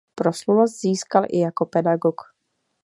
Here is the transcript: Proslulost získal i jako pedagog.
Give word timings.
Proslulost 0.15 0.79
získal 0.81 1.25
i 1.29 1.39
jako 1.39 1.65
pedagog. 1.65 2.21